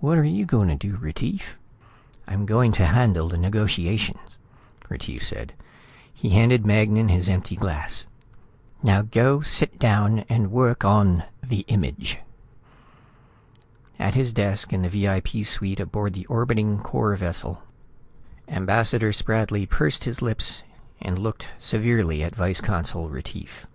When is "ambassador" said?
18.48-19.12